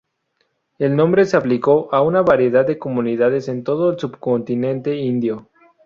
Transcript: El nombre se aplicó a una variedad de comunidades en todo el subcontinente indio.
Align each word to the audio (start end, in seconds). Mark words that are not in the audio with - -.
El 0.79 0.95
nombre 0.95 1.25
se 1.25 1.37
aplicó 1.37 1.93
a 1.93 2.01
una 2.01 2.23
variedad 2.23 2.65
de 2.65 2.79
comunidades 2.79 3.47
en 3.49 3.63
todo 3.63 3.91
el 3.91 3.99
subcontinente 3.99 4.95
indio. 4.95 5.47